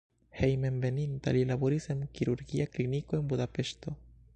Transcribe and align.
Hejmenveninta 0.37 1.35
li 1.37 1.45
laboris 1.51 1.87
en 1.95 2.03
kirurgia 2.17 2.69
kliniko 2.75 3.23
en 3.23 3.33
Budapeŝto. 3.33 4.01